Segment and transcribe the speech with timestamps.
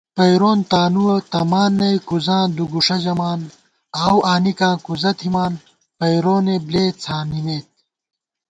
[0.17, 3.39] پئیرون تانُوَہ تمان نئ کُزاں دُو گُݭہ ژَمان
[3.71, 5.53] * آؤو آنِکاں کُزہ تھِمان
[5.97, 7.69] پئیرونےبۡلےڅھانِمېت